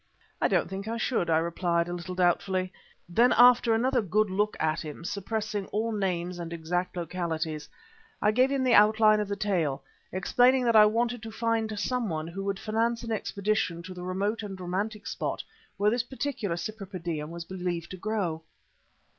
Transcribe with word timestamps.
"I 0.41 0.47
don't 0.47 0.67
think 0.67 0.87
I 0.87 0.97
should," 0.97 1.29
I 1.29 1.37
replied, 1.37 1.87
a 1.87 1.93
little 1.93 2.15
doubtfully. 2.15 2.73
Then, 3.07 3.31
after 3.37 3.75
another 3.75 4.01
good 4.01 4.31
look 4.31 4.57
at 4.59 4.81
him, 4.83 5.03
suppressing 5.05 5.67
all 5.67 5.91
names 5.91 6.39
and 6.39 6.51
exact 6.51 6.97
localities, 6.97 7.69
I 8.19 8.31
gave 8.31 8.49
him 8.49 8.63
the 8.63 8.73
outline 8.73 9.19
of 9.19 9.27
the 9.27 9.35
tale, 9.35 9.83
explaining 10.11 10.63
that 10.65 10.75
I 10.75 10.87
wanted 10.87 11.21
to 11.21 11.29
find 11.31 11.79
someone 11.79 12.25
who 12.27 12.43
would 12.45 12.57
finance 12.57 13.03
an 13.03 13.11
expedition 13.11 13.83
to 13.83 13.93
the 13.93 14.01
remote 14.01 14.41
and 14.41 14.59
romantic 14.59 15.05
spot 15.05 15.43
where 15.77 15.91
this 15.91 16.01
particular 16.01 16.55
Cypripedium 16.55 17.29
was 17.29 17.45
believed 17.45 17.91
to 17.91 17.97
grow. 17.97 18.41